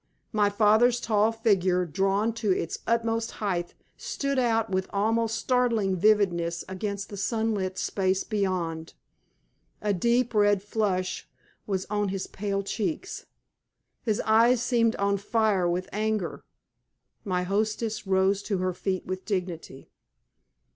My 0.31 0.49
father's 0.49 0.99
tall 0.99 1.31
figure, 1.31 1.85
drawn 1.85 2.33
to 2.33 2.49
its 2.49 2.79
utmost 2.87 3.33
height, 3.33 3.75
stood 3.97 4.39
out 4.39 4.71
with 4.71 4.87
almost 4.91 5.37
startling 5.37 5.95
vividness 5.95 6.65
against 6.67 7.09
the 7.09 7.17
sunlit 7.17 7.77
space 7.77 8.23
beyond. 8.23 8.95
A 9.79 9.93
deep 9.93 10.33
red 10.33 10.63
flush 10.63 11.29
was 11.67 11.85
on 11.85 12.09
his 12.09 12.25
pale 12.25 12.63
cheeks. 12.63 13.27
His 14.01 14.19
eyes 14.21 14.59
seemed 14.63 14.95
on 14.95 15.17
fire 15.17 15.69
with 15.69 15.87
anger. 15.93 16.43
My 17.23 17.43
hostess 17.43 18.07
rose 18.07 18.41
to 18.41 18.57
her 18.57 18.73
feet 18.73 19.05
with 19.05 19.23
dignity. 19.23 19.91